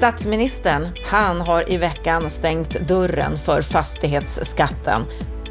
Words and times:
Statsministern, 0.00 0.88
han 1.04 1.40
har 1.40 1.72
i 1.72 1.76
veckan 1.76 2.30
stängt 2.30 2.88
dörren 2.88 3.36
för 3.36 3.62
fastighetsskatten. 3.62 5.04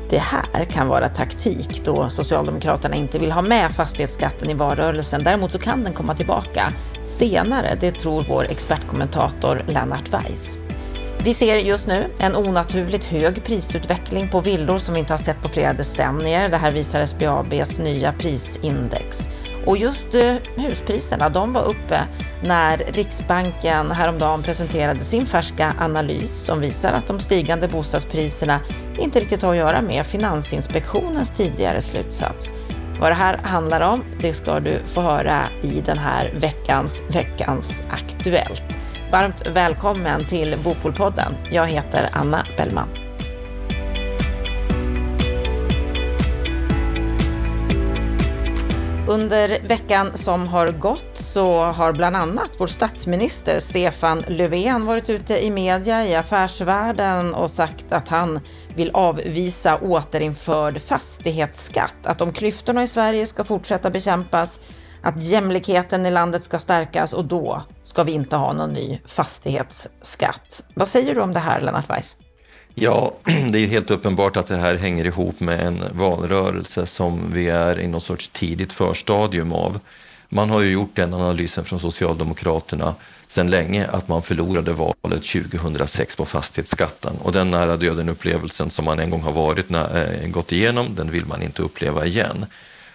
Det 0.09 0.17
här 0.17 0.65
kan 0.65 0.87
vara 0.87 1.09
taktik 1.09 1.81
då 1.85 2.09
Socialdemokraterna 2.09 2.95
inte 2.95 3.19
vill 3.19 3.31
ha 3.31 3.41
med 3.41 3.71
fastighetsskatten 3.71 4.49
i 4.49 4.53
valrörelsen. 4.53 5.23
Däremot 5.23 5.51
så 5.51 5.59
kan 5.59 5.83
den 5.83 5.93
komma 5.93 6.15
tillbaka 6.15 6.73
senare, 7.01 7.77
det 7.79 7.91
tror 7.91 8.25
vår 8.29 8.43
expertkommentator 8.49 9.61
Lennart 9.67 10.09
Weiss. 10.13 10.57
Vi 11.23 11.33
ser 11.33 11.57
just 11.57 11.87
nu 11.87 12.05
en 12.19 12.35
onaturligt 12.35 13.05
hög 13.05 13.43
prisutveckling 13.43 14.29
på 14.29 14.41
villor 14.41 14.77
som 14.77 14.93
vi 14.93 14.99
inte 14.99 15.13
har 15.13 15.17
sett 15.17 15.41
på 15.41 15.49
flera 15.49 15.73
decennier. 15.73 16.49
Det 16.49 16.57
här 16.57 16.71
visar 16.71 17.05
SBABs 17.05 17.79
nya 17.79 18.13
prisindex. 18.13 19.29
Och 19.69 19.77
just 19.77 20.15
eh, 20.15 20.35
huspriserna, 20.55 21.29
de 21.29 21.53
var 21.53 21.63
uppe 21.63 21.99
när 22.43 22.77
Riksbanken 22.77 23.91
häromdagen 23.91 24.43
presenterade 24.43 24.99
sin 24.99 25.25
färska 25.25 25.73
analys 25.79 26.45
som 26.45 26.59
visar 26.59 26.93
att 26.93 27.07
de 27.07 27.19
stigande 27.19 27.67
bostadspriserna 27.67 28.59
inte 28.99 29.19
riktigt 29.19 29.41
har 29.41 29.51
att 29.51 29.57
göra 29.57 29.81
med 29.81 30.05
Finansinspektionens 30.05 31.31
tidigare 31.31 31.81
slutsats. 31.81 32.53
Vad 32.99 33.11
det 33.11 33.15
här 33.15 33.37
handlar 33.37 33.81
om, 33.81 34.03
det 34.21 34.33
ska 34.33 34.59
du 34.59 34.79
få 34.85 35.01
höra 35.01 35.39
i 35.61 35.81
den 35.85 35.97
här 35.97 36.31
veckans 36.35 37.01
Veckans 37.09 37.83
Aktuellt. 37.89 38.63
Varmt 39.11 39.47
välkommen 39.47 40.25
till 40.25 40.55
Bopolpodden. 40.63 41.33
Jag 41.51 41.67
heter 41.67 42.09
Anna 42.11 42.45
Bellman. 42.57 43.08
Under 49.09 49.67
veckan 49.67 50.17
som 50.17 50.47
har 50.47 50.71
gått 50.71 51.17
så 51.17 51.63
har 51.63 51.93
bland 51.93 52.15
annat 52.15 52.49
vår 52.57 52.67
statsminister 52.67 53.59
Stefan 53.59 54.23
Löfven 54.27 54.85
varit 54.85 55.09
ute 55.09 55.45
i 55.45 55.51
media 55.51 56.05
i 56.05 56.15
affärsvärlden 56.15 57.33
och 57.33 57.51
sagt 57.51 57.91
att 57.91 58.07
han 58.07 58.39
vill 58.75 58.91
avvisa 58.93 59.77
återinförd 59.77 60.81
fastighetsskatt. 60.81 61.95
Att 62.05 62.21
om 62.21 62.33
klyftorna 62.33 62.83
i 62.83 62.87
Sverige 62.87 63.25
ska 63.25 63.43
fortsätta 63.43 63.89
bekämpas, 63.89 64.59
att 65.03 65.23
jämlikheten 65.23 66.05
i 66.05 66.11
landet 66.11 66.43
ska 66.43 66.59
stärkas 66.59 67.13
och 67.13 67.25
då 67.25 67.63
ska 67.81 68.03
vi 68.03 68.11
inte 68.11 68.35
ha 68.35 68.53
någon 68.53 68.73
ny 68.73 68.99
fastighetsskatt. 69.05 70.63
Vad 70.73 70.87
säger 70.87 71.15
du 71.15 71.21
om 71.21 71.33
det 71.33 71.39
här, 71.39 71.61
Lennart 71.61 71.89
Weiss? 71.89 72.15
Ja, 72.75 73.13
det 73.23 73.57
är 73.57 73.61
ju 73.61 73.67
helt 73.67 73.91
uppenbart 73.91 74.37
att 74.37 74.47
det 74.47 74.57
här 74.57 74.75
hänger 74.75 75.05
ihop 75.05 75.39
med 75.39 75.59
en 75.59 75.83
valrörelse 75.91 76.85
som 76.85 77.33
vi 77.33 77.49
är 77.49 77.79
i 77.79 77.87
någon 77.87 78.01
sorts 78.01 78.27
tidigt 78.27 78.73
förstadium 78.73 79.51
av. 79.51 79.79
Man 80.29 80.49
har 80.49 80.61
ju 80.61 80.71
gjort 80.71 80.95
den 80.95 81.13
analysen 81.13 81.65
från 81.65 81.79
Socialdemokraterna 81.79 82.95
sedan 83.27 83.49
länge 83.49 83.87
att 83.87 84.07
man 84.07 84.21
förlorade 84.21 84.73
valet 84.73 85.23
2006 85.51 86.15
på 86.15 86.25
fastighetsskatten 86.25 87.13
och 87.23 87.31
den 87.31 87.51
nära 87.51 87.77
döden 87.77 88.09
upplevelsen 88.09 88.69
som 88.69 88.85
man 88.85 88.99
en 88.99 89.09
gång 89.09 89.21
har 89.21 89.31
varit, 89.31 89.71
äh, 89.71 90.27
gått 90.27 90.51
igenom, 90.51 90.95
den 90.95 91.11
vill 91.11 91.25
man 91.25 91.41
inte 91.41 91.61
uppleva 91.61 92.05
igen. 92.05 92.45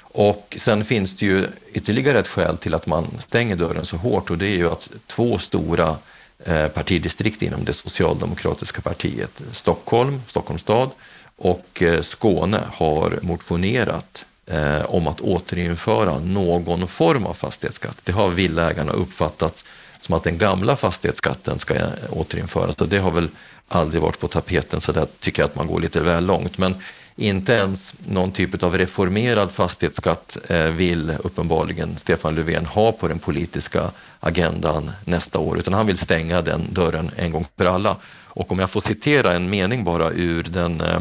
Och 0.03 0.57
sen 0.59 0.85
finns 0.85 1.17
det 1.17 1.27
ju 1.27 1.47
ytterligare 1.73 2.19
ett 2.19 2.29
skäl 2.29 2.57
till 2.57 2.75
att 2.75 2.87
man 2.87 3.07
stänger 3.19 3.57
dörren 3.57 3.85
så 3.85 3.97
hårt 3.97 4.31
och 4.31 4.39
det 4.39 4.47
är 4.47 4.57
ju 4.57 4.71
att 4.71 4.89
två 5.07 5.39
stora 5.39 5.97
Eh, 6.39 6.69
partidistrikt 6.69 7.43
inom 7.43 7.65
det 7.65 7.73
socialdemokratiska 7.73 8.81
partiet. 8.81 9.43
Stockholm, 9.53 10.23
Stockholms 10.27 10.63
stad 10.63 10.91
och 11.37 11.83
eh, 11.83 12.01
Skåne 12.03 12.61
har 12.73 13.19
motionerat 13.23 14.27
eh, 14.47 14.85
om 14.85 15.07
att 15.07 15.21
återinföra 15.21 16.19
någon 16.19 16.87
form 16.87 17.27
av 17.27 17.35
fastighetsskatt. 17.35 17.97
Det 18.05 18.13
har 18.13 18.29
villägarna 18.29 18.93
uppfattat 18.93 19.65
som 20.01 20.15
att 20.15 20.25
den 20.25 20.39
gamla 20.39 20.77
fastighetsskatten 20.77 21.59
ska 21.59 21.75
återinföras 22.11 22.77
och 22.77 22.89
det 22.89 22.99
har 22.99 23.11
väl 23.11 23.29
aldrig 23.69 24.03
varit 24.03 24.21
på 24.21 24.29
tapeten 24.29 24.81
så 24.81 24.93
där 24.93 25.07
tycker 25.21 25.43
jag 25.43 25.49
att 25.49 25.57
man 25.57 25.67
går 25.67 25.81
lite 25.81 26.01
väl 26.01 26.27
långt. 26.27 26.59
Men 26.59 26.75
inte 27.17 27.53
ens 27.53 27.95
någon 28.07 28.33
typ 28.33 28.63
av 28.63 28.79
reformerad 28.79 29.53
fastighetsskatt 29.53 30.37
eh, 30.49 30.67
vill 30.67 31.11
uppenbarligen 31.25 31.97
Stefan 31.97 32.35
Löfven 32.35 32.67
ha 32.67 32.93
på 32.93 33.09
den 33.09 33.19
politiska 33.19 33.91
agendan 34.21 34.91
nästa 35.05 35.39
år, 35.39 35.59
utan 35.59 35.75
han 35.75 35.87
vill 35.87 35.99
stänga 35.99 36.43
den 36.43 36.67
dörren 36.71 37.11
en 37.17 37.33
gång 37.33 37.47
för 37.57 37.67
alla. 37.67 37.97
Och 38.27 38.53
om 38.53 38.59
jag 38.59 38.71
får 38.71 38.81
citera 38.81 39.35
en 39.35 39.51
mening 39.51 39.85
bara 39.85 40.11
ur 40.11 40.43
den, 40.43 40.81
eh, 40.81 41.01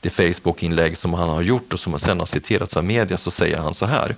det 0.00 0.10
Facebook-inlägg 0.10 0.96
som 0.96 1.14
han 1.14 1.28
har 1.28 1.42
gjort 1.42 1.72
och 1.72 1.80
som 1.80 1.98
sen 1.98 2.18
har 2.18 2.26
citerats 2.26 2.76
av 2.76 2.84
media 2.84 3.16
så 3.16 3.30
säger 3.30 3.58
han 3.58 3.74
så 3.74 3.86
här. 3.86 4.16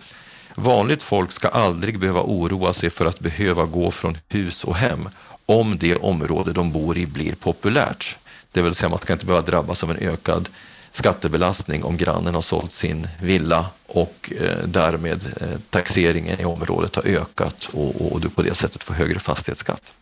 Vanligt 0.54 1.02
folk 1.02 1.32
ska 1.32 1.48
aldrig 1.48 1.98
behöva 1.98 2.22
oroa 2.22 2.72
sig 2.72 2.90
för 2.90 3.06
att 3.06 3.20
behöva 3.20 3.64
gå 3.64 3.90
från 3.90 4.18
hus 4.28 4.64
och 4.64 4.76
hem 4.76 5.08
om 5.46 5.78
det 5.78 5.96
område 5.96 6.52
de 6.52 6.72
bor 6.72 6.98
i 6.98 7.06
blir 7.06 7.34
populärt. 7.34 8.16
Det 8.52 8.62
vill 8.62 8.74
säga 8.74 8.88
man 8.88 8.98
ska 8.98 9.12
inte 9.12 9.26
behöva 9.26 9.46
drabbas 9.46 9.82
av 9.82 9.90
en 9.90 9.96
ökad 9.96 10.48
skattebelastning 10.96 11.84
om 11.84 11.96
grannen 11.96 12.34
har 12.34 12.42
sålt 12.42 12.72
sin 12.72 13.08
villa 13.20 13.66
och 13.86 14.32
eh, 14.40 14.66
därmed 14.66 15.24
eh, 15.40 15.58
taxeringen 15.70 16.40
i 16.40 16.44
området 16.44 16.96
har 16.96 17.06
ökat 17.06 17.68
och, 17.72 18.12
och 18.12 18.20
du 18.20 18.28
på 18.28 18.42
det 18.42 18.54
sättet 18.54 18.84
får 18.84 18.94
högre 18.94 19.18
fastighetsskatt. 19.18 19.92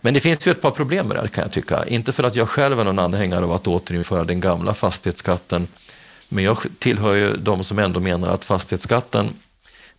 Men 0.00 0.14
det 0.14 0.20
finns 0.20 0.46
ju 0.46 0.50
ett 0.50 0.60
par 0.60 0.70
problem 0.70 1.06
med 1.06 1.16
det 1.16 1.20
här 1.20 1.28
kan 1.28 1.42
jag 1.42 1.52
tycka. 1.52 1.84
Inte 1.86 2.12
för 2.12 2.24
att 2.24 2.34
jag 2.34 2.48
själv 2.48 2.80
är 2.80 2.84
någon 2.84 2.98
anhängare 2.98 3.44
av 3.44 3.52
att 3.52 3.66
återinföra 3.66 4.24
den 4.24 4.40
gamla 4.40 4.74
fastighetsskatten, 4.74 5.68
men 6.28 6.44
jag 6.44 6.58
tillhör 6.78 7.14
ju 7.14 7.36
de 7.36 7.64
som 7.64 7.78
ändå 7.78 8.00
menar 8.00 8.28
att 8.28 8.44
fastighetsskatten, 8.44 9.28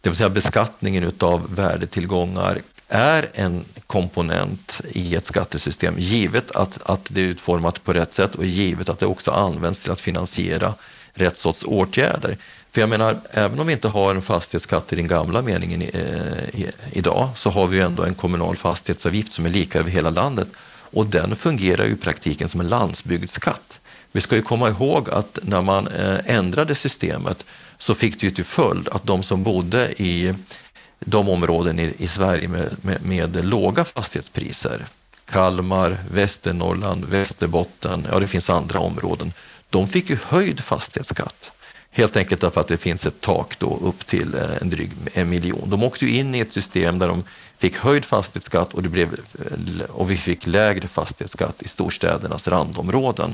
det 0.02 0.10
vill 0.10 0.18
säga 0.18 0.30
beskattningen 0.30 1.04
utav 1.04 1.56
värdetillgångar, 1.56 2.62
är 2.88 3.28
en 3.34 3.66
komponent 3.88 4.82
i 4.92 5.16
ett 5.16 5.26
skattesystem, 5.26 5.96
givet 5.98 6.52
att, 6.52 6.80
att 6.90 7.10
det 7.10 7.22
är 7.22 7.26
utformat 7.26 7.84
på 7.84 7.94
rätt 7.94 8.14
sätt 8.14 8.36
och 8.36 8.46
givet 8.46 8.90
att 8.90 9.00
det 9.00 9.06
också 9.06 9.32
används 9.32 9.80
till 9.80 9.92
att 9.92 10.02
finansiera 10.02 10.74
rätt 11.14 11.38
sorts 11.38 11.64
åtgärder. 11.64 12.38
För 12.72 12.82
jag 12.82 12.90
menar, 12.90 13.20
även 13.32 13.60
om 13.60 13.68
vi 13.68 13.74
inte 13.74 13.88
har 13.88 14.16
en 14.16 14.22
fastighetsskatt 14.22 14.94
i 14.94 14.96
den 14.96 15.08
gamla 15.08 15.42
meningen 15.42 15.82
eh, 15.82 16.70
idag, 16.92 17.30
så 17.36 17.50
har 17.50 17.68
vi 17.68 17.80
ändå 17.80 18.04
en 18.04 18.16
kommunal 18.16 18.56
fastighetsavgift 18.56 19.32
som 19.32 19.46
är 19.46 19.50
lika 19.50 19.80
över 19.80 19.92
hela 19.92 20.10
landet 20.10 20.48
och 20.92 21.06
den 21.06 21.36
fungerar 21.36 21.86
ju 21.86 21.92
i 21.92 21.98
praktiken 21.98 22.50
som 22.50 22.60
en 22.60 22.68
landsbygdsskatt. 22.68 23.80
Vi 24.12 24.22
ska 24.22 24.36
ju 24.36 24.42
komma 24.42 24.70
ihåg 24.70 25.10
att 25.10 25.40
när 25.42 25.62
man 25.62 25.88
eh, 25.88 26.20
ändrade 26.26 26.76
systemet 26.76 27.46
så 27.78 27.96
fick 27.96 28.20
det 28.20 28.26
ju 28.26 28.32
till 28.32 28.46
följd 28.46 28.90
att 28.90 29.04
de 29.04 29.24
som 29.24 29.44
bodde 29.44 29.94
i 30.02 30.34
de 31.00 31.30
områden 31.30 31.80
i, 31.80 31.94
i 31.98 32.08
Sverige 32.08 32.48
med, 32.48 32.76
med, 32.82 33.06
med, 33.06 33.46
låga 33.46 33.86
fastighetspriser, 33.86 34.86
Kalmar, 35.30 35.98
Västernorrland, 36.12 37.06
Västerbotten, 37.06 38.08
ja 38.12 38.20
det 38.20 38.28
finns 38.28 38.50
andra 38.50 38.80
områden, 38.80 39.34
de 39.70 39.88
fick 39.88 40.10
ju 40.10 40.18
höjd 40.24 40.60
fastighetsskatt. 40.60 41.52
Helt 41.92 42.18
enkelt 42.18 42.42
därför 42.42 42.62
att 42.62 42.68
det 42.68 42.78
finns 42.78 43.06
ett 43.06 43.22
tak 43.22 43.60
då 43.60 43.80
upp 43.82 44.06
till 44.06 44.36
eh, 44.36 44.58
en 44.62 44.70
dryg 44.70 44.92
en 45.14 45.30
miljon. 45.30 45.70
De 45.70 45.84
åkte 45.84 46.06
ju 46.06 46.18
in 46.18 46.36
i 46.36 46.40
ett 46.40 46.52
system 46.52 47.00
där 47.00 47.08
de 47.08 47.24
fick 47.58 47.78
höjd 47.78 48.06
fastighetsskatt 48.06 48.74
och, 48.74 48.84
det 48.84 48.90
blev, 48.90 49.14
eh, 49.14 49.86
och 49.90 50.12
vi 50.12 50.18
fick 50.18 50.48
lägre 50.48 50.88
fastighetsskatt 50.88 51.62
i 51.62 51.68
storstädernas 51.68 52.48
randområden. 52.48 53.34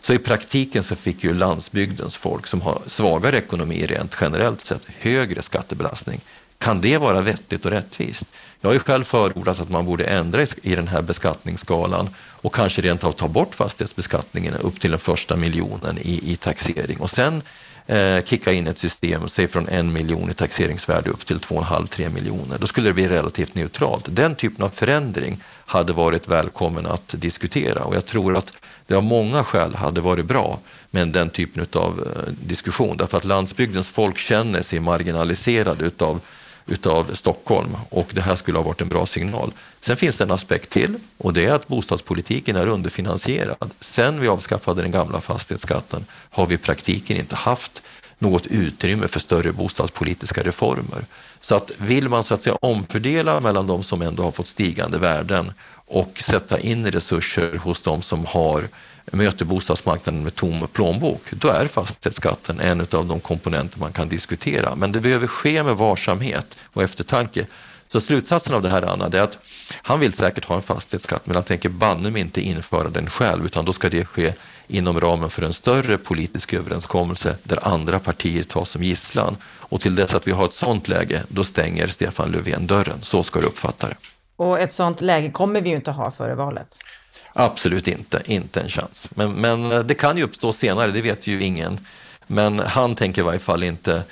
Så 0.00 0.12
i 0.12 0.18
praktiken 0.18 0.82
så 0.82 0.96
fick 0.96 1.24
ju 1.24 1.34
landsbygdens 1.34 2.16
folk 2.16 2.46
som 2.46 2.60
har 2.60 2.78
svagare 2.86 3.38
ekonomi 3.38 3.86
rent 3.86 4.16
generellt 4.20 4.60
sett 4.60 4.86
högre 4.98 5.42
skattebelastning 5.42 6.20
kan 6.58 6.80
det 6.80 6.98
vara 6.98 7.20
vettigt 7.20 7.64
och 7.64 7.70
rättvist? 7.70 8.24
Jag 8.60 8.68
har 8.68 8.74
ju 8.74 8.80
själv 8.80 9.04
förordat 9.04 9.60
att 9.60 9.70
man 9.70 9.84
borde 9.84 10.04
ändra 10.04 10.42
i 10.62 10.74
den 10.74 10.88
här 10.88 11.02
beskattningsskalan 11.02 12.10
och 12.18 12.54
kanske 12.54 12.82
rent 12.82 13.04
av 13.04 13.12
ta 13.12 13.28
bort 13.28 13.54
fastighetsbeskattningen 13.54 14.54
upp 14.54 14.80
till 14.80 14.90
den 14.90 15.00
första 15.00 15.36
miljonen 15.36 15.98
i, 15.98 16.32
i 16.32 16.36
taxering 16.36 17.00
och 17.00 17.10
sen 17.10 17.42
eh, 17.86 18.24
kicka 18.24 18.52
in 18.52 18.66
ett 18.66 18.78
system, 18.78 19.28
säg 19.28 19.48
från 19.48 19.68
en 19.68 19.92
miljon 19.92 20.30
i 20.30 20.34
taxeringsvärde 20.34 21.10
upp 21.10 21.26
till 21.26 21.38
2,5-3 21.38 22.10
miljoner. 22.10 22.58
Då 22.58 22.66
skulle 22.66 22.88
det 22.88 22.92
bli 22.92 23.08
relativt 23.08 23.54
neutralt. 23.54 24.04
Den 24.08 24.34
typen 24.34 24.64
av 24.64 24.68
förändring 24.68 25.42
hade 25.66 25.92
varit 25.92 26.28
välkommen 26.28 26.86
att 26.86 27.14
diskutera 27.18 27.84
och 27.84 27.96
jag 27.96 28.06
tror 28.06 28.36
att 28.36 28.56
det 28.86 28.94
av 28.94 29.02
många 29.02 29.44
skäl 29.44 29.74
hade 29.74 30.00
varit 30.00 30.26
bra 30.26 30.58
med 30.90 31.08
den 31.08 31.30
typen 31.30 31.66
av 31.72 32.12
eh, 32.16 32.32
diskussion 32.46 32.96
därför 32.96 33.16
att 33.16 33.24
landsbygdens 33.24 33.90
folk 33.90 34.18
känner 34.18 34.62
sig 34.62 34.80
marginaliserade 34.80 35.84
utav 35.84 36.20
utav 36.68 37.14
Stockholm 37.14 37.76
och 37.90 38.08
det 38.12 38.20
här 38.20 38.36
skulle 38.36 38.58
ha 38.58 38.64
varit 38.64 38.80
en 38.80 38.88
bra 38.88 39.06
signal. 39.06 39.52
Sen 39.80 39.96
finns 39.96 40.16
det 40.16 40.24
en 40.24 40.30
aspekt 40.30 40.70
till 40.70 40.94
och 41.18 41.32
det 41.32 41.46
är 41.46 41.52
att 41.52 41.68
bostadspolitiken 41.68 42.56
är 42.56 42.66
underfinansierad. 42.66 43.70
Sen 43.80 44.20
vi 44.20 44.28
avskaffade 44.28 44.82
den 44.82 44.90
gamla 44.90 45.20
fastighetsskatten 45.20 46.04
har 46.10 46.46
vi 46.46 46.54
i 46.54 46.58
praktiken 46.58 47.16
inte 47.16 47.36
haft 47.36 47.82
något 48.18 48.46
utrymme 48.46 49.08
för 49.08 49.20
större 49.20 49.52
bostadspolitiska 49.52 50.42
reformer. 50.42 51.04
Så 51.40 51.54
att 51.54 51.70
vill 51.78 52.08
man 52.08 52.24
så 52.24 52.34
att 52.34 52.42
säga 52.42 52.56
omfördela 52.60 53.40
mellan 53.40 53.66
de 53.66 53.82
som 53.82 54.02
ändå 54.02 54.22
har 54.22 54.30
fått 54.30 54.46
stigande 54.46 54.98
värden 54.98 55.52
och 55.86 56.18
sätta 56.20 56.60
in 56.60 56.90
resurser 56.90 57.58
hos 57.58 57.82
de 57.82 58.02
som 58.02 58.26
har 58.26 58.68
möter 59.12 59.44
bostadsmarknaden 59.44 60.22
med 60.22 60.34
tom 60.34 60.68
plånbok, 60.72 61.22
då 61.30 61.48
är 61.48 61.66
fastighetsskatten 61.66 62.60
en 62.60 62.80
av 62.80 63.06
de 63.06 63.20
komponenter 63.20 63.78
man 63.78 63.92
kan 63.92 64.08
diskutera. 64.08 64.74
Men 64.74 64.92
det 64.92 65.00
behöver 65.00 65.26
ske 65.26 65.62
med 65.62 65.76
varsamhet 65.76 66.56
och 66.72 66.82
eftertanke 66.82 67.46
Så 67.90 68.00
slutsatsen 68.00 68.54
av 68.54 68.62
det 68.62 68.68
här, 68.68 68.82
Anna, 68.82 69.06
är 69.06 69.20
att 69.20 69.38
han 69.82 70.00
vill 70.00 70.12
säkert 70.12 70.44
ha 70.44 70.56
en 70.56 70.62
fastighetsskatt, 70.62 71.26
men 71.26 71.34
han 71.34 71.44
tänker 71.44 71.68
banne 71.68 72.10
mig 72.10 72.20
inte 72.20 72.40
införa 72.40 72.88
den 72.88 73.10
själv, 73.10 73.46
utan 73.46 73.64
då 73.64 73.72
ska 73.72 73.88
det 73.88 74.04
ske 74.04 74.32
inom 74.66 75.00
ramen 75.00 75.30
för 75.30 75.42
en 75.42 75.52
större 75.52 75.98
politisk 75.98 76.54
överenskommelse 76.54 77.36
där 77.42 77.68
andra 77.68 77.98
partier 77.98 78.42
tas 78.42 78.70
som 78.70 78.82
gisslan. 78.82 79.36
Och 79.44 79.80
till 79.80 79.94
dess 79.94 80.14
att 80.14 80.28
vi 80.28 80.32
har 80.32 80.44
ett 80.44 80.52
sådant 80.52 80.88
läge, 80.88 81.22
då 81.28 81.44
stänger 81.44 81.88
Stefan 81.88 82.30
Löfven 82.30 82.66
dörren. 82.66 82.98
Så 83.02 83.22
ska 83.22 83.40
du 83.40 83.46
uppfatta 83.46 83.88
det. 83.88 83.96
Och 84.36 84.60
ett 84.60 84.72
sådant 84.72 85.00
läge 85.00 85.30
kommer 85.30 85.60
vi 85.60 85.70
ju 85.70 85.76
inte 85.76 85.90
ha 85.90 86.10
före 86.10 86.34
valet. 86.34 86.78
Absolut 87.32 87.88
inte, 87.88 88.22
inte 88.24 88.60
en 88.60 88.68
chans. 88.68 89.08
Men, 89.14 89.32
men 89.32 89.72
eh, 89.72 89.80
det 89.80 89.94
kan 89.94 90.16
ju 90.16 90.22
uppstå 90.22 90.52
senare, 90.52 90.90
det 90.90 91.02
vet 91.02 91.26
ju 91.26 91.42
ingen. 91.42 91.78
Men 92.26 92.58
han 92.58 92.94
tänker 92.94 93.22
i 93.22 93.24
varje 93.24 93.38
fall 93.38 93.62
inte 93.62 94.02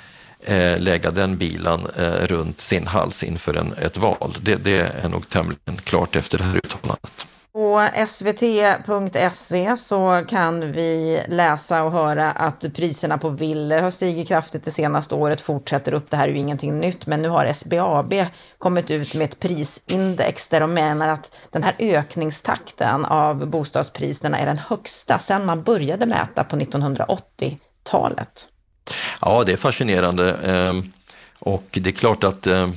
eh, 0.43 0.79
lägga 0.79 1.11
den 1.11 1.37
bilan 1.37 1.87
eh, 1.97 2.25
runt 2.25 2.61
sin 2.61 2.87
hals 2.87 3.23
inför 3.23 3.53
en, 3.53 3.73
ett 3.73 3.97
val. 3.97 4.37
Det, 4.41 4.55
det 4.55 4.77
är 5.03 5.09
nog 5.09 5.29
tämligen 5.29 5.77
klart 5.83 6.15
efter 6.15 6.37
det 6.37 6.43
här 6.43 6.57
uttalandet. 6.57 7.27
På 7.53 7.89
svt.se 8.07 9.77
så 9.77 10.23
kan 10.29 10.71
vi 10.71 11.21
läsa 11.27 11.83
och 11.83 11.91
höra 11.91 12.31
att 12.31 12.65
priserna 12.73 13.17
på 13.17 13.29
villor 13.29 13.81
har 13.81 13.89
stigit 13.89 14.27
kraftigt 14.27 14.65
det 14.65 14.71
senaste 14.71 15.15
året, 15.15 15.41
fortsätter 15.41 15.93
upp. 15.93 16.09
Det 16.09 16.17
här 16.17 16.27
är 16.27 16.31
ju 16.31 16.37
ingenting 16.37 16.79
nytt, 16.79 17.07
men 17.07 17.21
nu 17.21 17.29
har 17.29 17.53
SBAB 17.53 18.13
kommit 18.57 18.91
ut 18.91 19.15
med 19.15 19.25
ett 19.25 19.39
prisindex 19.39 20.47
där 20.47 20.59
de 20.59 20.73
menar 20.73 21.07
att 21.07 21.35
den 21.51 21.63
här 21.63 21.75
ökningstakten 21.79 23.05
av 23.05 23.47
bostadspriserna 23.47 24.39
är 24.39 24.45
den 24.45 24.57
högsta 24.57 25.19
sedan 25.19 25.45
man 25.45 25.63
började 25.63 26.05
mäta 26.05 26.43
på 26.43 26.55
1980-talet. 26.55 28.47
Ja, 29.21 29.43
det 29.43 29.53
är 29.53 29.57
fascinerande 29.57 30.33
ehm, 30.33 30.91
och 31.39 31.67
det 31.71 31.89
är 31.89 31.93
klart 31.93 32.23
att 32.23 32.47
ehm, 32.47 32.73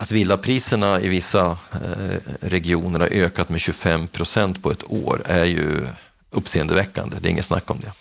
att 0.00 0.12
villapriserna 0.12 1.00
i 1.00 1.08
vissa 1.08 1.58
eh, 1.72 2.18
regioner 2.40 3.00
har 3.00 3.06
ökat 3.06 3.48
med 3.48 3.60
25 3.60 4.08
procent 4.08 4.62
på 4.62 4.70
ett 4.70 4.90
år 4.90 5.22
är 5.24 5.44
ju 5.44 5.86
uppseendeväckande. 6.30 7.16
Det 7.20 7.28
är 7.28 7.30
inget 7.30 7.44
snack 7.44 7.70
om 7.70 7.80
det. 7.80 7.92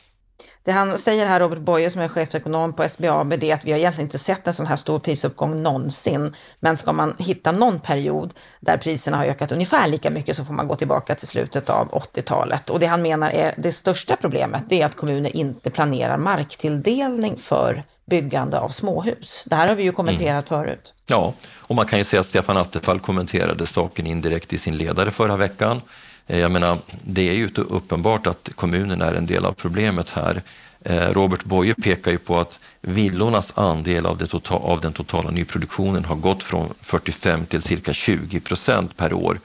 Det 0.63 0.71
han 0.71 0.97
säger 0.97 1.25
här, 1.25 1.39
Robert 1.39 1.59
Boye 1.59 1.89
som 1.89 2.01
är 2.01 2.07
chefsekonom 2.07 2.73
på 2.73 2.89
SBAB, 2.89 3.39
det 3.39 3.51
är 3.51 3.53
att 3.53 3.65
vi 3.65 3.71
har 3.71 3.79
egentligen 3.79 4.05
inte 4.05 4.17
sett 4.17 4.47
en 4.47 4.53
sån 4.53 4.65
här 4.65 4.75
stor 4.75 4.99
prisuppgång 4.99 5.63
någonsin. 5.63 6.35
Men 6.59 6.77
ska 6.77 6.93
man 6.93 7.15
hitta 7.17 7.51
någon 7.51 7.79
period 7.79 8.33
där 8.59 8.77
priserna 8.77 9.17
har 9.17 9.25
ökat 9.25 9.51
ungefär 9.51 9.87
lika 9.87 10.09
mycket 10.09 10.35
så 10.35 10.45
får 10.45 10.53
man 10.53 10.67
gå 10.67 10.75
tillbaka 10.75 11.15
till 11.15 11.27
slutet 11.27 11.69
av 11.69 11.91
80-talet. 11.91 12.69
Och 12.69 12.79
det 12.79 12.85
han 12.85 13.01
menar 13.01 13.29
är 13.29 13.53
det 13.57 13.71
största 13.71 14.15
problemet, 14.15 14.63
det 14.69 14.81
är 14.81 14.85
att 14.85 14.95
kommuner 14.95 15.35
inte 15.35 15.69
planerar 15.69 16.17
marktilldelning 16.17 17.37
för 17.37 17.83
byggande 18.09 18.59
av 18.59 18.69
småhus. 18.69 19.43
Det 19.49 19.55
här 19.55 19.67
har 19.67 19.75
vi 19.75 19.83
ju 19.83 19.91
kommenterat 19.91 20.51
mm. 20.51 20.63
förut. 20.63 20.93
Ja, 21.05 21.33
och 21.57 21.75
man 21.75 21.85
kan 21.85 21.99
ju 21.99 22.05
säga 22.05 22.19
att 22.19 22.25
Stefan 22.25 22.57
Attefall 22.57 22.99
kommenterade 22.99 23.65
saken 23.65 24.07
indirekt 24.07 24.53
i 24.53 24.57
sin 24.57 24.77
ledare 24.77 25.11
förra 25.11 25.37
veckan. 25.37 25.81
Eh, 26.27 26.39
jag 26.39 26.51
menar, 26.51 26.77
det 27.03 27.29
är 27.29 27.33
ju 27.33 27.49
uppenbart 27.55 28.27
att 28.27 28.49
kommunen 28.55 29.01
är 29.01 29.13
en 29.13 29.25
del 29.25 29.45
av 29.45 29.51
problemet 29.51 30.09
här. 30.09 30.41
Eh, 30.83 31.09
Robert 31.09 31.43
Boye 31.43 31.73
pekar 31.73 32.11
ju 32.11 32.17
på 32.17 32.39
att 32.39 32.59
villornas 32.81 33.53
andel 33.55 34.05
av, 34.05 34.17
det 34.17 34.27
total, 34.27 34.61
av 34.61 34.81
den 34.81 34.93
totala 34.93 35.31
nyproduktionen 35.31 36.05
har 36.05 36.15
gått 36.15 36.43
från 36.43 36.73
45 36.81 37.45
till 37.45 37.61
cirka 37.61 37.93
20 37.93 38.39
procent 38.39 38.97
per 38.97 39.13
år 39.13 39.39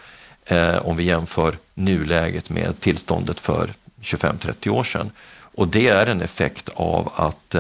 eh, 0.47 0.87
om 0.87 0.97
vi 0.97 1.05
jämför 1.05 1.56
nuläget 1.75 2.50
med 2.50 2.81
tillståndet 2.81 3.41
för 3.41 3.73
25-30 4.03 4.69
år 4.69 4.85
sedan. 4.85 5.11
Och 5.55 5.69
det 5.69 5.88
är 5.88 6.06
en 6.06 6.23
effekt 6.23 6.69
av 6.75 7.12
att 7.17 7.55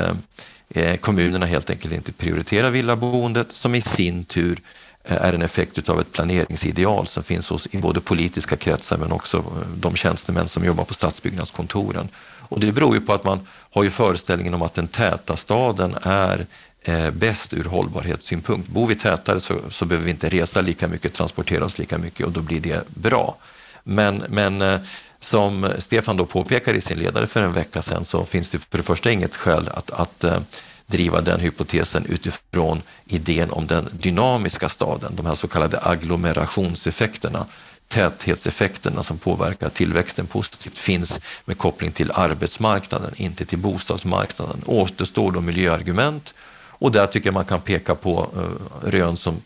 eh, 0.74 0.96
kommunerna 0.96 1.46
helt 1.46 1.70
enkelt 1.70 1.94
inte 1.94 2.12
prioriterar 2.12 2.70
villaboendet 2.70 3.52
som 3.52 3.74
i 3.74 3.80
sin 3.80 4.24
tur 4.24 4.60
eh, 5.04 5.22
är 5.22 5.32
en 5.32 5.42
effekt 5.42 5.88
av 5.88 6.00
ett 6.00 6.12
planeringsideal 6.12 7.06
som 7.06 7.22
finns 7.22 7.48
hos, 7.48 7.68
i 7.70 7.78
både 7.78 8.00
politiska 8.00 8.56
kretsar 8.56 8.98
men 8.98 9.12
också 9.12 9.36
eh, 9.36 9.68
de 9.76 9.96
tjänstemän 9.96 10.48
som 10.48 10.64
jobbar 10.64 10.84
på 10.84 10.94
stadsbyggnadskontoren. 10.94 12.08
Och 12.48 12.60
det 12.60 12.72
beror 12.72 12.94
ju 12.94 13.00
på 13.00 13.12
att 13.12 13.24
man 13.24 13.46
har 13.70 13.82
ju 13.82 13.90
föreställningen 13.90 14.54
om 14.54 14.62
att 14.62 14.74
den 14.74 14.88
täta 14.88 15.36
staden 15.36 15.96
är 16.02 16.46
eh, 16.82 17.10
bäst 17.10 17.54
ur 17.54 17.64
hållbarhetssynpunkt. 17.64 18.68
Bor 18.68 18.86
vi 18.86 18.94
tätare 18.94 19.40
så, 19.40 19.58
så 19.68 19.84
behöver 19.84 20.04
vi 20.04 20.10
inte 20.10 20.28
resa 20.28 20.60
lika 20.60 20.88
mycket, 20.88 21.12
transportera 21.12 21.64
oss 21.64 21.78
lika 21.78 21.98
mycket 21.98 22.26
och 22.26 22.32
då 22.32 22.40
blir 22.40 22.60
det 22.60 22.88
bra. 22.88 23.36
Men, 23.84 24.24
men 24.28 24.62
eh, 24.62 24.80
som 25.24 25.72
Stefan 25.78 26.16
då 26.16 26.26
påpekar 26.26 26.74
i 26.74 26.80
sin 26.80 26.98
ledare 26.98 27.26
för 27.26 27.42
en 27.42 27.52
vecka 27.52 27.82
sedan 27.82 28.04
så 28.04 28.24
finns 28.24 28.50
det 28.50 28.58
för 28.58 28.78
det 28.78 28.84
första 28.84 29.10
inget 29.10 29.36
skäl 29.36 29.68
att, 29.74 29.90
att 29.90 30.24
eh, 30.24 30.40
driva 30.86 31.20
den 31.20 31.40
hypotesen 31.40 32.06
utifrån 32.08 32.82
idén 33.04 33.50
om 33.50 33.66
den 33.66 33.88
dynamiska 33.92 34.68
staden, 34.68 35.16
de 35.16 35.26
här 35.26 35.34
så 35.34 35.48
kallade 35.48 35.80
agglomerationseffekterna 35.82 37.46
täthetseffekterna 37.88 39.02
som 39.02 39.18
påverkar 39.18 39.68
tillväxten 39.68 40.26
positivt 40.26 40.78
finns 40.78 41.20
med 41.44 41.58
koppling 41.58 41.92
till 41.92 42.10
arbetsmarknaden, 42.14 43.12
inte 43.16 43.44
till 43.44 43.58
bostadsmarknaden. 43.58 44.62
Återstår 44.66 45.32
då 45.32 45.40
miljöargument 45.40 46.34
och 46.68 46.92
där 46.92 47.06
tycker 47.06 47.26
jag 47.26 47.34
man 47.34 47.44
kan 47.44 47.60
peka 47.60 47.94
på 47.94 48.30
eh, 48.36 48.88
rön 48.88 49.16
som 49.16 49.42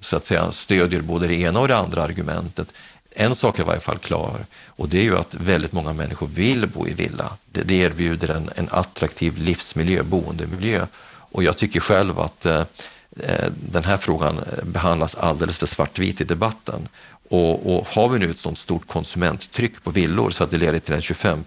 så 0.00 0.16
att 0.16 0.24
säga 0.24 0.52
stödjer 0.52 1.00
både 1.00 1.26
det 1.26 1.34
ena 1.34 1.60
och 1.60 1.68
det 1.68 1.76
andra 1.76 2.02
argumentet. 2.02 2.68
En 3.20 3.34
sak 3.34 3.58
är 3.58 3.62
i 3.62 3.66
varje 3.66 3.80
fall 3.80 3.98
klar 3.98 4.46
och 4.66 4.88
det 4.88 4.98
är 4.98 5.02
ju 5.02 5.18
att 5.18 5.34
väldigt 5.34 5.72
många 5.72 5.92
människor 5.92 6.26
vill 6.26 6.66
bo 6.66 6.88
i 6.88 6.92
villa. 6.92 7.36
Det, 7.52 7.62
det 7.62 7.74
erbjuder 7.74 8.28
en, 8.28 8.50
en 8.54 8.68
attraktiv 8.70 9.38
livsmiljö, 9.38 10.02
boendemiljö 10.02 10.86
och 11.06 11.42
jag 11.42 11.56
tycker 11.56 11.80
själv 11.80 12.20
att 12.20 12.46
eh, 12.46 12.62
eh 13.20 13.50
den 13.70 13.84
här 13.84 13.96
frågan 13.96 14.40
behandlas 14.62 15.14
alldeles 15.14 15.58
för 15.58 15.66
svartvit 15.66 16.20
i 16.20 16.24
debatten. 16.24 16.88
Och, 17.30 17.76
och, 17.76 17.88
har 17.88 18.08
vi 18.08 18.18
nu 18.18 18.30
ett 18.30 18.38
sådant 18.38 18.58
stort 18.58 18.88
konsumenttryck 18.88 19.84
på 19.84 19.90
villor 19.90 20.30
så 20.30 20.44
att 20.44 20.50
det 20.50 20.58
leder 20.58 20.78
till 20.78 20.94
en 20.94 21.02
25 21.02 21.44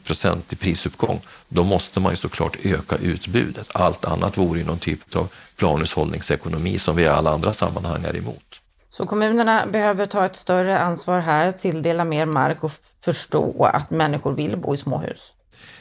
i 0.49 0.55
prisuppgång, 0.55 1.21
då 1.49 1.63
måste 1.63 1.99
man 1.99 2.11
ju 2.11 2.15
såklart 2.15 2.65
öka 2.65 2.95
utbudet. 2.95 3.67
Allt 3.73 4.05
annat 4.05 4.37
vore 4.37 4.59
ju 4.59 4.65
någon 4.65 4.79
typ 4.79 5.15
av 5.15 5.27
planhushållningsekonomi 5.55 6.79
som 6.79 6.95
vi 6.95 7.03
i 7.03 7.07
alla 7.07 7.31
andra 7.31 7.53
sammanhang 7.53 8.03
är 8.03 8.15
emot. 8.15 8.60
Så 8.93 9.05
kommunerna 9.05 9.65
behöver 9.65 10.05
ta 10.05 10.25
ett 10.25 10.35
större 10.35 10.79
ansvar 10.79 11.19
här, 11.19 11.51
tilldela 11.51 12.05
mer 12.05 12.25
mark 12.25 12.63
och 12.63 12.71
förstå 13.01 13.65
att 13.73 13.91
människor 13.91 14.33
vill 14.33 14.57
bo 14.57 14.73
i 14.73 14.77
småhus. 14.77 15.33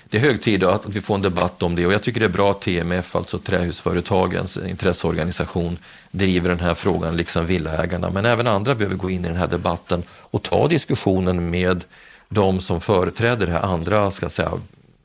Det 0.05 0.17
är 0.17 0.21
hög 0.21 0.43
tid 0.43 0.65
att 0.65 0.89
vi 0.89 1.01
får 1.01 1.15
en 1.15 1.23
debatt 1.23 1.63
om 1.63 1.77
det 1.77 1.87
och 1.87 1.93
jag 1.93 2.03
tycker 2.03 2.21
det 2.21 2.27
är 2.27 2.31
bra 2.31 2.51
att 2.51 2.61
TMF, 2.61 3.17
alltså 3.17 3.39
trähusföretagens 3.39 4.57
intresseorganisation, 4.57 5.79
driver 6.11 6.49
den 6.49 6.61
här 6.61 6.75
frågan, 6.75 7.17
liksom 7.17 7.47
villaägarna. 7.47 8.11
Men 8.11 8.25
även 8.25 8.47
andra 8.47 8.75
behöver 8.75 8.97
gå 8.97 9.11
in 9.11 9.25
i 9.25 9.29
den 9.29 9.37
här 9.37 9.49
debatten 9.49 10.03
och 10.11 10.43
ta 10.43 10.69
diskussionen 10.69 11.51
med 11.51 11.85
de 12.29 12.61
som 12.61 12.81
företräder 12.81 13.47
det 13.47 13.53
här 13.53 13.63
andra, 13.63 14.11
ska 14.11 14.29
säga, 14.29 14.53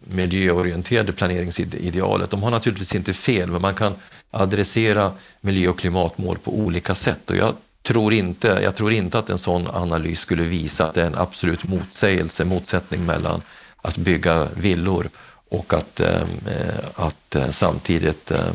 miljöorienterade 0.08 1.14
planeringsidealet. 1.14 2.30
De 2.30 2.44
har 2.44 2.52
naturligtvis 2.52 2.96
inte 2.96 3.14
fel, 3.14 3.52
men 3.52 3.62
man 3.62 3.76
kan 3.76 3.94
adressera 4.32 5.12
miljö 5.42 5.70
och 5.70 5.80
klimatmål 5.80 6.38
på 6.38 6.56
olika 6.56 6.96
sätt. 6.96 7.30
Och 7.30 7.36
jag 7.36 7.54
tror 7.86 8.14
inte, 8.14 8.60
jag 8.64 8.76
tror 8.76 8.92
inte 8.92 9.20
att 9.20 9.30
en 9.30 9.38
sån 9.38 9.68
analys 9.68 10.20
skulle 10.20 10.44
visa 10.44 10.88
att 10.88 10.94
det 10.94 11.02
är 11.02 11.06
en 11.06 11.16
absolut 11.16 11.68
motsägelse, 11.68 12.46
motsättning 12.46 13.06
mellan 13.06 13.42
att 13.82 13.98
bygga 13.98 14.48
villor 14.56 15.10
och 15.50 15.74
att, 15.74 16.00
ehm, 16.00 16.30
eh, 16.48 17.06
att 17.06 17.36
eh, 17.36 17.50
samtidigt 17.50 18.32
eh, 18.32 18.50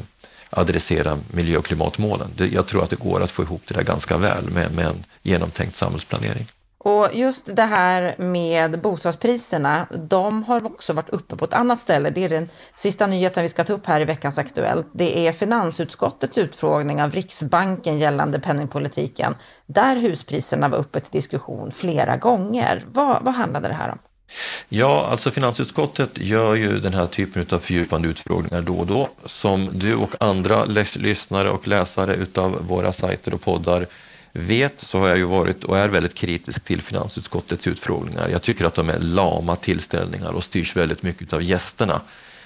adressera 0.51 1.19
miljö 1.31 1.59
och 1.59 1.65
klimatmålen. 1.65 2.29
Jag 2.37 2.67
tror 2.67 2.85
att 2.85 2.91
det 2.91 2.99
går 2.99 3.23
att 3.23 3.31
få 3.31 3.43
ihop 3.43 3.63
det 3.67 3.75
där 3.75 3.83
ganska 3.83 4.17
väl 4.17 4.51
med, 4.51 4.75
med 4.75 4.87
en 4.87 5.05
genomtänkt 5.23 5.77
samhällsplanering. 5.77 6.47
Och 6.85 7.09
just 7.13 7.57
det 7.57 7.63
här 7.63 8.15
med 8.19 8.81
bostadspriserna, 8.81 9.87
de 10.09 10.43
har 10.43 10.67
också 10.67 10.93
varit 10.93 11.11
uppe 11.11 11.37
på 11.37 11.45
ett 11.45 11.55
annat 11.55 11.81
ställe. 11.81 12.11
Det 12.11 12.25
är 12.25 12.29
den 12.29 12.49
sista 12.77 13.07
nyheten 13.07 13.43
vi 13.43 13.49
ska 13.49 13.65
ta 13.65 13.73
upp 13.73 13.87
här 13.87 14.01
i 14.01 14.05
veckans 14.05 14.39
Aktuellt. 14.39 14.87
Det 14.93 15.27
är 15.27 15.33
finansutskottets 15.33 16.39
utfrågning 16.39 17.03
av 17.03 17.13
Riksbanken 17.13 17.99
gällande 17.99 18.41
penningpolitiken, 18.41 19.35
där 19.67 19.97
huspriserna 19.97 20.69
var 20.69 20.79
uppe 20.79 21.01
till 21.01 21.13
diskussion 21.13 21.71
flera 21.71 22.17
gånger. 22.17 22.85
Vad, 22.93 23.23
vad 23.23 23.35
handlade 23.35 23.69
det 23.69 23.75
här 23.75 23.91
om? 23.91 23.99
Ja, 24.69 25.07
alltså 25.11 25.31
finansutskottet 25.31 26.11
gör 26.15 26.55
ju 26.55 26.79
den 26.79 26.95
här 26.95 27.07
typen 27.07 27.47
av 27.53 27.59
fördjupande 27.59 28.09
utfrågningar 28.09 28.63
då 28.63 28.75
och 28.75 28.87
då 28.87 29.09
som 29.25 29.69
du 29.73 29.95
och 29.95 30.11
andra 30.21 30.65
lyssnare 30.97 31.51
och 31.51 31.69
läsare 31.69 32.15
utav 32.15 32.67
våra 32.67 32.93
sajter 32.93 33.35
och 33.35 33.41
poddar 33.41 33.87
vet 34.33 34.81
så 34.81 34.99
har 34.99 35.09
jag 35.09 35.19
ju 35.19 35.25
varit 35.25 35.65
och 35.65 35.79
är 35.79 35.89
väldigt 35.89 36.15
kritisk 36.15 36.65
till 36.65 36.83
finansutskottets 36.83 37.67
utfrågningar. 37.67 38.29
Jag 38.29 38.43
tycker 38.43 38.65
att 38.65 38.75
de 38.75 38.91
är 38.91 38.99
lama 38.99 39.57
tillställningar 39.57 40.33
och 40.33 40.45
styrs 40.45 40.77
väldigt 40.77 41.03
mycket 41.03 41.33
av 41.33 41.43
gästerna. 41.43 42.01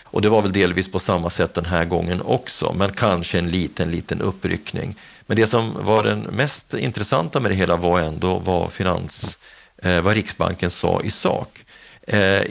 Och 0.04 0.22
det 0.22 0.28
var 0.28 0.42
väl 0.42 0.52
delvis 0.52 0.92
på 0.92 0.98
samma 0.98 1.30
sätt 1.30 1.54
den 1.54 1.64
här 1.64 1.84
gången 1.84 2.22
också, 2.22 2.72
men 2.72 2.92
kanske 2.92 3.38
en 3.38 3.48
liten, 3.48 3.90
liten 3.90 4.20
uppryckning. 4.20 4.96
Men 5.26 5.36
det 5.36 5.46
som 5.46 5.76
var 5.80 6.04
den 6.04 6.20
mest 6.20 6.74
intressanta 6.74 7.40
med 7.40 7.50
det 7.50 7.54
hela 7.54 7.76
var 7.76 8.00
ändå 8.00 8.38
vad, 8.38 8.72
finans, 8.72 9.38
eh, 9.82 10.00
vad 10.00 10.14
Riksbanken 10.14 10.70
sa 10.70 11.00
i 11.02 11.10
sak. 11.10 11.64
Eh, 12.06 12.42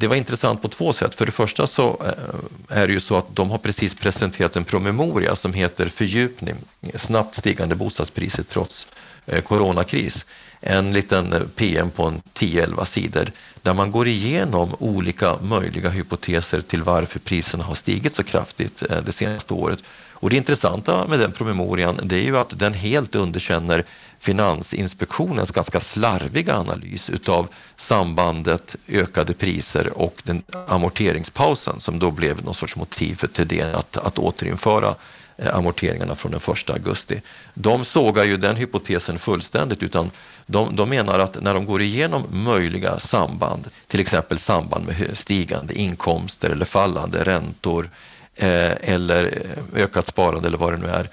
det 0.00 0.08
var 0.08 0.16
intressant 0.16 0.62
på 0.62 0.68
två 0.68 0.92
sätt. 0.92 1.14
För 1.14 1.26
det 1.26 1.32
första 1.32 1.66
så 1.66 2.02
eh, 2.04 2.78
är 2.78 2.86
det 2.86 2.92
ju 2.92 3.00
så 3.00 3.16
att 3.16 3.36
de 3.36 3.50
har 3.50 3.58
precis 3.58 3.94
presenterat 3.94 4.56
en 4.56 4.64
promemoria 4.64 5.36
som 5.36 5.52
heter 5.52 5.86
Fördjupning, 5.86 6.56
snabbt 6.94 7.34
stigande 7.34 7.74
bostadspriser 7.74 8.42
trots 8.42 8.86
eh, 9.26 9.42
coronakris. 9.42 10.26
En 10.60 10.92
liten 10.92 11.32
eh, 11.32 11.40
PM 11.56 11.90
på 11.90 12.12
10-11 12.34 12.84
sidor 12.84 13.30
där 13.62 13.74
man 13.74 13.90
går 13.90 14.06
igenom 14.08 14.76
olika 14.78 15.36
möjliga 15.42 15.90
hypoteser 15.90 16.60
till 16.60 16.82
varför 16.82 17.18
priserna 17.18 17.64
har 17.64 17.74
stigit 17.74 18.14
så 18.14 18.22
kraftigt 18.22 18.82
det 19.06 19.12
senaste 19.12 19.54
året. 19.54 19.78
Och 20.20 20.30
det 20.30 20.36
intressanta 20.36 21.06
med 21.06 21.18
den 21.18 21.32
promemorian 21.32 22.00
det 22.02 22.16
är 22.16 22.22
ju 22.22 22.38
att 22.38 22.58
den 22.58 22.74
helt 22.74 23.14
underkänner 23.14 23.84
Finansinspektionens 24.20 25.50
ganska 25.50 25.80
slarviga 25.80 26.56
analys 26.56 27.10
utav 27.10 27.48
sambandet 27.76 28.76
ökade 28.88 29.34
priser 29.34 29.98
och 29.98 30.22
den 30.24 30.42
amorteringspausen 30.68 31.80
som 31.80 31.98
då 31.98 32.10
blev 32.10 32.44
någon 32.44 32.54
sorts 32.54 32.76
motiv 32.76 33.14
för 33.14 33.26
Thedéen 33.26 33.74
att, 33.74 33.96
att 33.96 34.18
återinföra 34.18 34.94
eh, 35.36 35.56
amorteringarna 35.56 36.14
från 36.14 36.32
den 36.32 36.40
1 36.54 36.70
augusti. 36.70 37.22
De 37.54 37.84
sågar 37.84 38.24
ju 38.24 38.36
den 38.36 38.56
hypotesen 38.56 39.18
fullständigt 39.18 39.82
utan 39.82 40.10
de, 40.46 40.76
de, 40.76 40.88
menar 40.88 41.18
att 41.18 41.42
när 41.42 41.54
de 41.54 41.66
går 41.66 41.82
igenom 41.82 42.24
möjliga 42.30 42.98
samband, 42.98 43.68
till 43.86 44.00
exempel 44.00 44.38
samband 44.38 44.86
med 44.86 45.18
stigande 45.18 45.74
inkomster 45.74 46.50
eller 46.50 46.64
fallande 46.64 47.24
räntor 47.24 47.90
eh, 48.36 48.90
eller 48.94 49.24
eh, 49.24 49.82
ökat 49.82 50.06
sparande 50.06 50.48
eller 50.48 50.58
vad 50.58 50.72
det 50.72 50.76
nu 50.76 50.88
är, 50.88 51.08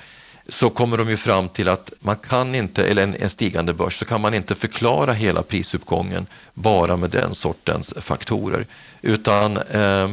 så 0.49 0.69
kommer 0.69 0.97
de 0.97 1.09
ju 1.09 1.17
fram 1.17 1.49
till 1.49 1.69
att 1.69 1.93
man 1.99 2.17
kan 2.17 2.55
inte, 2.55 2.85
eller 2.85 3.03
en, 3.03 3.15
en, 3.19 3.29
stigande 3.29 3.73
börs, 3.73 3.99
så 3.99 4.05
kan 4.05 4.21
man 4.21 4.33
inte 4.33 4.55
förklara 4.55 5.13
hela 5.13 5.43
prisuppgången 5.43 6.27
bara 6.53 6.97
med 6.97 7.09
den 7.09 7.35
sortens 7.35 7.93
faktorer. 7.97 8.65
Utan 9.01 9.57
eh, 9.57 10.09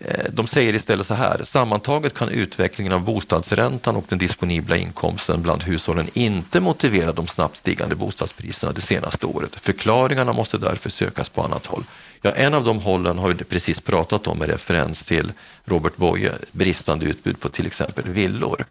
Eh, 0.00 0.24
de 0.32 0.46
säger 0.46 0.74
istället 0.74 1.06
så 1.06 1.14
här, 1.14 1.40
sammantaget 1.42 2.14
kan 2.14 2.28
utvecklingen 2.28 2.92
av 2.92 3.04
bostadsräntan 3.04 3.96
och 3.96 4.04
den 4.08 4.18
disponibla 4.18 4.76
inkomsten 4.76 5.42
bland 5.42 5.62
hushållen 5.62 6.08
inte 6.12 6.60
motivera 6.60 7.12
de 7.12 7.26
snabbt 7.26 7.56
stigande 7.56 7.94
bostadspriserna 7.94 8.72
det 8.72 8.80
senaste 8.80 9.26
året. 9.26 9.50
Förklaringarna 9.60 10.32
måste 10.32 10.58
därför 10.58 10.90
sökas 10.90 11.28
på 11.28 11.42
annat 11.42 11.66
håll. 11.66 11.84
Ja, 12.22 12.30
en 12.30 12.54
av 12.54 12.64
de 12.64 12.78
hållen 12.78 13.18
har 13.18 13.28
vi 13.28 13.44
precis 13.44 13.80
pratat 13.80 14.26
om 14.26 14.38
med 14.38 14.48
referens 14.48 15.04
till 15.04 15.32
Robert 15.64 15.96
Boye, 15.96 16.32
bristande 16.52 17.06
utbud 17.06 17.40
på 17.40 17.48
till 17.48 17.66
exempel 17.66 18.08
villor. 18.08 18.64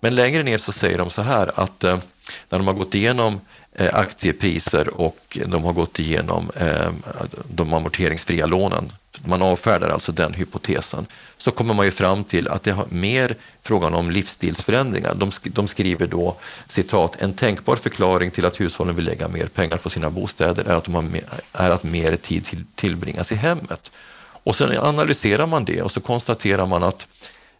Men 0.00 0.14
längre 0.14 0.42
ner 0.42 0.58
så 0.58 0.72
säger 0.72 0.98
de 0.98 1.10
så 1.10 1.22
här 1.22 1.60
att 1.60 1.84
eh, 1.84 1.98
när 2.48 2.58
de 2.58 2.66
har 2.66 2.74
gått 2.74 2.94
igenom 2.94 3.40
eh, 3.74 3.94
aktiepriser 3.94 5.00
och 5.00 5.38
de 5.46 5.64
har 5.64 5.72
gått 5.72 5.98
igenom 5.98 6.50
eh, 6.56 6.92
de 7.48 7.74
amorteringsfria 7.74 8.46
lånen, 8.46 8.92
man 9.24 9.42
avfärdar 9.42 9.88
alltså 9.88 10.12
den 10.12 10.34
hypotesen, 10.34 11.06
så 11.38 11.50
kommer 11.50 11.74
man 11.74 11.84
ju 11.84 11.90
fram 11.90 12.24
till 12.24 12.48
att 12.48 12.62
det 12.62 12.70
har 12.70 12.86
mer 12.88 13.36
frågan 13.62 13.94
om 13.94 14.10
livsstilsförändringar. 14.10 15.14
De, 15.14 15.30
de 15.44 15.68
skriver 15.68 16.06
då 16.06 16.36
citat, 16.68 17.16
en 17.18 17.34
tänkbar 17.34 17.76
förklaring 17.76 18.30
till 18.30 18.46
att 18.46 18.60
hushållen 18.60 18.96
vill 18.96 19.04
lägga 19.04 19.28
mer 19.28 19.46
pengar 19.46 19.76
på 19.76 19.90
sina 19.90 20.10
bostäder 20.10 20.64
är 20.64 20.74
att, 20.74 20.84
de 20.84 20.94
har 20.94 21.02
mer, 21.02 21.24
är 21.52 21.70
att 21.70 21.82
mer 21.82 22.16
tid 22.16 22.44
till, 22.44 22.64
tillbringas 22.74 23.32
i 23.32 23.34
hemmet. 23.34 23.90
Och 24.44 24.56
sen 24.56 24.78
analyserar 24.78 25.46
man 25.46 25.64
det 25.64 25.82
och 25.82 25.90
så 25.90 26.00
konstaterar 26.00 26.66
man 26.66 26.82
att 26.82 27.06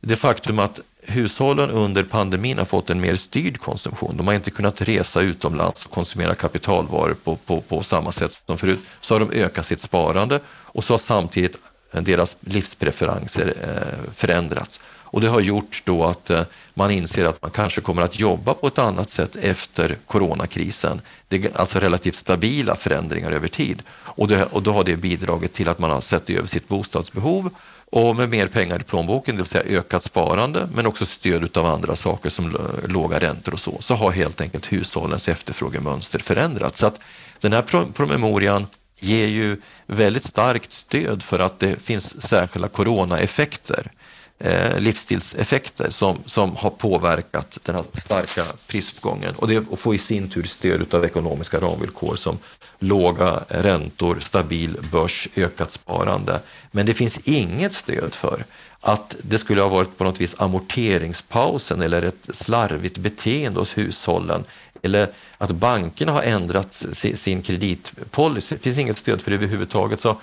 det 0.00 0.16
faktum 0.16 0.58
att 0.58 0.80
hushållen 1.02 1.70
under 1.70 2.02
pandemin 2.02 2.58
har 2.58 2.64
fått 2.64 2.90
en 2.90 3.00
mer 3.00 3.14
styrd 3.14 3.58
konsumtion. 3.58 4.16
De 4.16 4.26
har 4.26 4.34
inte 4.34 4.50
kunnat 4.50 4.82
resa 4.82 5.20
utomlands 5.20 5.84
och 5.84 5.90
konsumera 5.90 6.34
kapitalvaror 6.34 7.16
på, 7.24 7.36
på, 7.36 7.60
på 7.60 7.82
samma 7.82 8.12
sätt 8.12 8.32
som 8.46 8.58
förut. 8.58 8.80
Så 9.00 9.14
har 9.14 9.20
de 9.20 9.30
ökat 9.30 9.66
sitt 9.66 9.80
sparande 9.80 10.40
och 10.48 10.84
så 10.84 10.92
har 10.92 10.98
samtidigt 10.98 11.58
deras 11.92 12.36
livspreferenser 12.40 13.54
eh, 13.62 14.12
förändrats. 14.12 14.80
Och 15.12 15.20
det 15.20 15.28
har 15.28 15.40
gjort 15.40 15.82
då 15.84 16.04
att 16.04 16.30
eh, 16.30 16.42
man 16.74 16.90
inser 16.90 17.26
att 17.26 17.42
man 17.42 17.50
kanske 17.50 17.80
kommer 17.80 18.02
att 18.02 18.20
jobba 18.20 18.54
på 18.54 18.66
ett 18.66 18.78
annat 18.78 19.10
sätt 19.10 19.36
efter 19.36 19.96
coronakrisen. 20.06 21.00
Det 21.28 21.44
är 21.44 21.56
alltså 21.56 21.78
relativt 21.78 22.14
stabila 22.14 22.76
förändringar 22.76 23.32
över 23.32 23.48
tid. 23.48 23.82
Och, 23.92 24.28
det, 24.28 24.44
och 24.44 24.62
då 24.62 24.72
har 24.72 24.84
det 24.84 24.96
bidragit 24.96 25.52
till 25.52 25.68
att 25.68 25.78
man 25.78 25.90
har 25.90 26.00
sett 26.00 26.30
över 26.30 26.48
sitt 26.48 26.68
bostadsbehov 26.68 27.50
och 27.90 28.16
med 28.16 28.28
mer 28.28 28.46
pengar 28.46 28.80
i 28.80 28.84
plånboken, 28.84 29.34
det 29.36 29.42
vill 29.42 29.48
säga 29.48 29.78
ökat 29.78 30.04
sparande, 30.04 30.68
men 30.74 30.86
också 30.86 31.06
stöd 31.06 31.56
av 31.56 31.66
andra 31.66 31.96
saker 31.96 32.30
som 32.30 32.56
låga 32.86 33.18
räntor 33.18 33.52
och 33.52 33.60
så, 33.60 33.76
så 33.80 33.94
har 33.94 34.10
helt 34.10 34.40
enkelt 34.40 34.72
hushållens 34.72 35.28
efterfrågemönster 35.28 36.18
förändrats. 36.18 36.78
Så 36.78 36.86
att 36.86 37.00
den 37.40 37.52
här 37.52 37.62
promemorian 37.92 38.66
ger 39.00 39.26
ju 39.26 39.56
väldigt 39.86 40.24
starkt 40.24 40.72
stöd 40.72 41.22
för 41.22 41.38
att 41.38 41.58
det 41.58 41.82
finns 41.82 42.22
särskilda 42.22 42.68
coronaeffekter 42.68 43.90
eh, 44.38 44.78
livsstilseffekter 44.78 45.90
som, 45.90 46.18
som 46.26 46.56
har 46.56 46.70
påverkat 46.70 47.58
den 47.64 47.74
här 47.74 47.84
starka 47.92 48.42
prisuppgången 48.68 49.34
och 49.36 49.48
det 49.48 49.78
får 49.78 49.94
i 49.94 49.98
sin 49.98 50.30
tur 50.30 50.42
stöd 50.42 50.94
av 50.94 51.04
ekonomiska 51.04 51.60
ramvillkor 51.60 52.16
som 52.16 52.38
låga 52.78 53.44
räntor, 53.48 54.18
stabil 54.20 54.76
börs, 54.92 55.28
ökat 55.36 55.70
sparande. 55.70 56.40
Men 56.70 56.86
det 56.86 56.94
finns 56.94 57.18
inget 57.18 57.72
stöd 57.72 58.14
för 58.14 58.44
att 58.80 59.16
det 59.22 59.38
skulle 59.38 59.60
ha 59.60 59.68
varit 59.68 59.98
på 59.98 60.04
något 60.04 60.20
vis 60.20 60.34
amorteringspausen 60.38 61.82
eller 61.82 62.02
ett 62.02 62.28
slarvigt 62.32 62.98
beteende 62.98 63.60
hos 63.60 63.78
hushållen 63.78 64.44
eller 64.82 65.08
att 65.38 65.50
bankerna 65.50 66.12
har 66.12 66.22
ändrat 66.22 66.72
sin 67.14 67.42
kreditpolicy. 67.42 68.54
Det 68.54 68.62
finns 68.62 68.78
inget 68.78 68.98
stöd 68.98 69.22
för 69.22 69.30
det 69.30 69.36
överhuvudtaget. 69.36 70.00
Så 70.00 70.20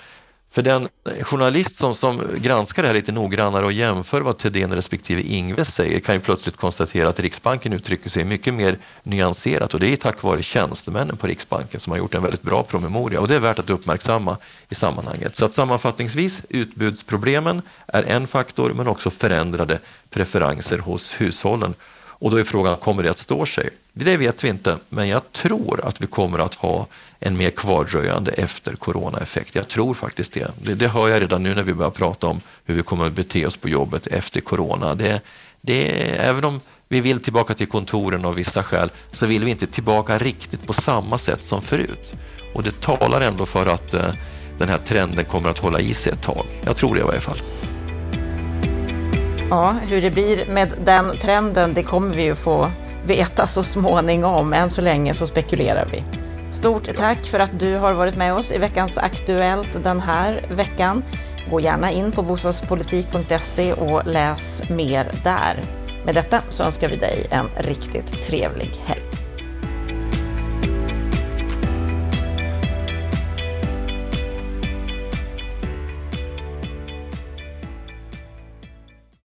för 0.52 0.62
den 0.62 0.88
journalist 1.22 1.76
som, 1.76 1.96
som 1.96 2.22
granskar 2.38 2.82
det 2.82 2.88
här 2.88 2.96
lite 2.96 3.12
noggrannare 3.12 3.66
och 3.66 3.72
jämför 3.72 4.22
vad 4.22 4.38
Thedéen 4.38 4.76
respektive 4.76 5.22
Ingves 5.22 5.74
säger 5.74 6.00
kan 6.00 6.16
ju 6.16 6.22
plötsligt 6.22 6.58
konstatera 6.58 7.10
att 7.10 7.20
Riksbanken 7.20 7.74
uttrycker 7.74 8.10
sig 8.10 8.24
mycket 8.24 8.54
mer 8.54 8.78
nyanserat 9.04 9.74
och 9.74 9.80
det 9.80 9.94
är 9.94 9.96
tack 9.96 10.24
vare 10.24 10.44
tjänstemännen 10.44 11.18
på 11.18 11.28
Riksbanken 11.28 11.80
som 11.80 11.92
har 11.92 11.98
gjort 11.98 12.16
en 12.16 12.22
väldigt 12.22 12.42
bra 12.42 12.64
promemoria 12.64 13.20
och 13.20 13.28
det 13.28 13.36
är 13.36 13.40
värt 13.40 13.60
att 13.60 13.70
uppmärksamma 13.70 14.38
i 14.70 14.76
sammanhanget. 14.76 15.36
Så 15.36 15.46
att 15.46 15.54
sammanfattningsvis, 15.54 16.42
utbudsproblemen 16.50 17.62
är 17.88 18.04
en 18.04 18.28
faktor 18.28 18.74
men 18.74 18.88
också 18.88 19.10
förändrade 19.10 19.80
preferenser 20.10 20.78
hos 20.78 21.22
hushållen. 21.22 21.74
Och 22.20 22.32
då 22.32 22.38
är 22.38 22.44
frågan, 22.44 22.78
kommer 22.78 23.04
det 23.04 23.10
att 23.10 23.18
stå 23.18 23.46
sig? 23.46 23.70
Det 23.94 24.18
vet 24.18 24.44
vi 24.44 24.48
inte, 24.48 24.78
men 24.90 25.08
jag 25.08 25.32
tror 25.32 25.86
att 25.86 26.02
vi 26.02 26.08
kommer 26.08 26.40
att 26.40 26.54
ha 26.54 26.88
en 27.20 27.38
mer 27.38 27.50
kvardröjande 27.50 28.32
efter 28.32 28.76
coronaeffekt. 28.76 29.56
Jag 29.56 29.68
tror 29.68 29.94
faktiskt 29.94 30.34
det. 30.34 30.52
det. 30.62 30.76
det. 30.76 30.88
hör 30.88 31.08
jag 31.08 31.22
redan 31.22 31.44
nu 31.44 31.56
när 31.56 31.64
vi 31.64 31.74
börjar 31.74 31.92
prata 31.92 32.28
om 32.28 32.42
hur 32.66 32.76
vi 32.76 32.82
kommer 32.82 33.06
att 33.06 33.14
bete 33.14 33.46
oss 33.46 33.58
på 33.58 33.70
jobbet 33.70 34.08
efter 34.08 34.42
corona. 34.42 34.96
Det, 34.96 35.22
det, 35.62 35.90
även 36.18 36.46
om 36.46 36.62
vi 36.88 37.02
vill 37.02 37.20
tillbaka 37.20 37.54
till 37.54 37.68
kontoren 37.68 38.26
av 38.26 38.36
vissa 38.36 38.64
skäl 38.64 38.92
så 39.12 39.26
vill 39.26 39.46
vi 39.46 39.52
inte 39.52 39.68
tillbaka 39.68 40.18
riktigt 40.18 40.68
på 40.68 40.74
samma 40.74 41.18
sätt 41.18 41.42
som 41.42 41.62
förut. 41.62 42.14
Och 42.54 42.64
det 42.64 42.82
talar 42.82 43.22
ändå 43.22 43.46
för 43.46 43.66
att 43.66 43.94
eh, 43.94 44.14
den 44.58 44.70
här 44.70 44.78
trenden 44.78 45.26
kommer 45.26 45.50
att 45.50 45.60
hålla 45.60 45.80
i 45.80 45.94
sig 45.94 46.14
ett 46.14 46.22
tag. 46.22 46.46
Jag 46.66 46.76
tror 46.76 46.96
det 46.96 47.02
i 47.02 47.04
varje 47.04 47.22
fall. 47.22 47.38
Ja, 49.50 49.76
hur 49.88 50.02
det 50.02 50.12
blir 50.12 50.46
med 50.46 50.74
den 50.86 51.18
trenden, 51.18 51.74
det 51.74 51.84
kommer 51.84 52.16
vi 52.16 52.24
ju 52.24 52.36
få 52.36 52.72
veta 53.06 53.48
så 53.48 53.64
småningom. 53.64 54.54
Än 54.54 54.70
så 54.70 54.82
länge 54.82 55.14
så 55.14 55.28
spekulerar 55.28 55.88
vi. 55.92 56.04
Stort 56.52 56.96
tack 56.96 57.26
för 57.26 57.40
att 57.40 57.60
du 57.60 57.76
har 57.76 57.94
varit 57.94 58.18
med 58.18 58.34
oss 58.34 58.52
i 58.52 58.58
veckans 58.58 58.98
Aktuellt 58.98 59.84
den 59.84 60.00
här 60.00 60.42
veckan. 60.52 61.04
Gå 61.52 61.60
gärna 61.60 61.92
in 61.92 62.12
på 62.12 62.22
bostadspolitik.se 62.22 63.74
och 63.74 64.02
läs 64.06 64.64
mer 64.70 65.12
där. 65.24 65.64
Med 66.06 66.16
detta 66.16 66.42
så 66.50 66.64
önskar 66.64 66.90
vi 66.90 66.96
dig 66.96 67.28
en 67.32 67.46
riktigt 67.58 68.24
trevlig 68.28 68.72
helg. 68.86 69.19